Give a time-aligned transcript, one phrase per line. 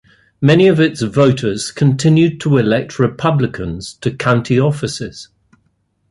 [0.41, 5.27] Many of its voters continued to elect Republicans to county offices.